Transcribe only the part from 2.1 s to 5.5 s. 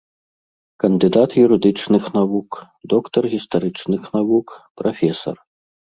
навук, доктар гістарычных навук, прафесар.